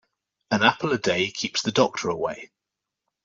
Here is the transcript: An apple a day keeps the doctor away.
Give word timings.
An 0.49 0.63
apple 0.63 0.93
a 0.93 0.97
day 0.97 1.29
keeps 1.29 1.61
the 1.61 1.71
doctor 1.71 2.09
away. 2.09 2.49